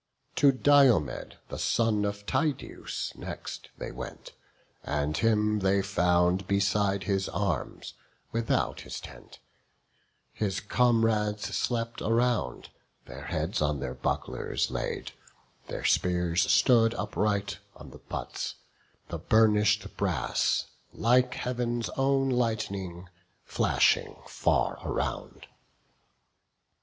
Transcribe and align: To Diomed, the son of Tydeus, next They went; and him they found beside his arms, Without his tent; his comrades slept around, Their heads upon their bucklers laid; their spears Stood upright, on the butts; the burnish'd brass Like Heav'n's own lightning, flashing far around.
To 0.37 0.51
Diomed, 0.51 1.37
the 1.49 1.59
son 1.59 2.05
of 2.05 2.25
Tydeus, 2.25 3.13
next 3.15 3.69
They 3.77 3.91
went; 3.91 4.31
and 4.81 5.15
him 5.15 5.59
they 5.59 5.83
found 5.83 6.47
beside 6.47 7.03
his 7.03 7.29
arms, 7.29 7.93
Without 8.31 8.81
his 8.81 8.99
tent; 8.99 9.37
his 10.33 10.59
comrades 10.59 11.55
slept 11.55 12.01
around, 12.01 12.71
Their 13.05 13.25
heads 13.25 13.61
upon 13.61 13.79
their 13.79 13.93
bucklers 13.93 14.71
laid; 14.71 15.11
their 15.67 15.85
spears 15.85 16.51
Stood 16.51 16.95
upright, 16.95 17.59
on 17.75 17.91
the 17.91 17.99
butts; 17.99 18.55
the 19.09 19.19
burnish'd 19.19 19.97
brass 19.97 20.65
Like 20.93 21.35
Heav'n's 21.35 21.89
own 21.89 22.27
lightning, 22.27 23.07
flashing 23.45 24.15
far 24.25 24.79
around. 24.83 25.45